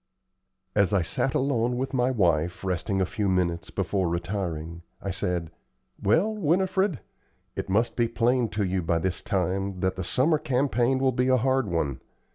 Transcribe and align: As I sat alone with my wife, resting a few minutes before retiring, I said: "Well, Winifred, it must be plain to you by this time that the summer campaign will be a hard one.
As 0.73 0.93
I 0.93 1.03
sat 1.03 1.35
alone 1.35 1.77
with 1.77 1.93
my 1.93 2.09
wife, 2.09 2.63
resting 2.65 2.99
a 3.01 3.05
few 3.05 3.29
minutes 3.29 3.69
before 3.69 4.09
retiring, 4.09 4.81
I 4.99 5.11
said: 5.11 5.51
"Well, 6.01 6.33
Winifred, 6.33 7.01
it 7.55 7.69
must 7.69 7.95
be 7.95 8.07
plain 8.07 8.49
to 8.49 8.63
you 8.63 8.81
by 8.81 8.97
this 8.97 9.21
time 9.21 9.81
that 9.81 9.97
the 9.97 10.03
summer 10.03 10.39
campaign 10.39 10.97
will 10.97 11.11
be 11.11 11.27
a 11.27 11.37
hard 11.37 11.67
one. 11.67 12.01